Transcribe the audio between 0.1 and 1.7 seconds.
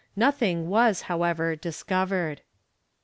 Nothing was, however,